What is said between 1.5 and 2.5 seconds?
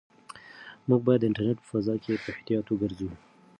په فضا کې په